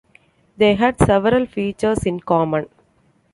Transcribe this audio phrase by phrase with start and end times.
[0.57, 2.67] They had several features in common.